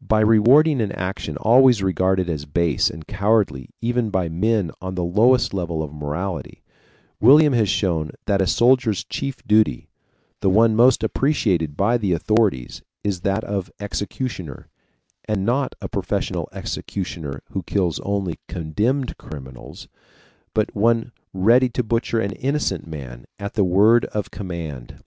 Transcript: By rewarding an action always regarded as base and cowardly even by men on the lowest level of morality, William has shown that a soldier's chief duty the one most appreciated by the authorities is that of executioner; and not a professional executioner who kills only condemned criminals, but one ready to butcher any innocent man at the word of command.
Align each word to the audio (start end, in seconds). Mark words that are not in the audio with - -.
By 0.00 0.20
rewarding 0.20 0.80
an 0.80 0.92
action 0.92 1.36
always 1.36 1.82
regarded 1.82 2.30
as 2.30 2.46
base 2.46 2.88
and 2.88 3.06
cowardly 3.06 3.68
even 3.82 4.08
by 4.08 4.30
men 4.30 4.70
on 4.80 4.94
the 4.94 5.04
lowest 5.04 5.52
level 5.52 5.82
of 5.82 5.92
morality, 5.92 6.62
William 7.20 7.52
has 7.52 7.68
shown 7.68 8.12
that 8.24 8.40
a 8.40 8.46
soldier's 8.46 9.04
chief 9.04 9.46
duty 9.46 9.90
the 10.40 10.48
one 10.48 10.74
most 10.74 11.02
appreciated 11.04 11.76
by 11.76 11.98
the 11.98 12.14
authorities 12.14 12.80
is 13.04 13.20
that 13.20 13.44
of 13.44 13.70
executioner; 13.78 14.70
and 15.28 15.44
not 15.44 15.74
a 15.82 15.88
professional 15.90 16.48
executioner 16.52 17.42
who 17.50 17.62
kills 17.62 18.00
only 18.00 18.38
condemned 18.48 19.18
criminals, 19.18 19.86
but 20.54 20.74
one 20.74 21.12
ready 21.34 21.68
to 21.68 21.82
butcher 21.82 22.22
any 22.22 22.36
innocent 22.36 22.86
man 22.86 23.26
at 23.38 23.52
the 23.52 23.64
word 23.64 24.06
of 24.06 24.30
command. 24.30 25.04